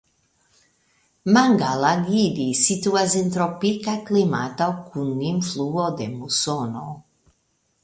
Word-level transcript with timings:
Mangalagiri 1.35 2.47
situas 2.61 3.13
en 3.21 3.29
tropika 3.37 3.95
klimato 4.09 4.73
kun 4.89 5.15
influo 5.35 5.87
de 6.03 6.11
musono. 6.17 6.91